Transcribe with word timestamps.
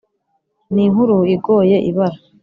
ni 0.73 0.81
inkuru 0.87 1.17
igoye 1.35 1.77
ibara. 1.89 2.17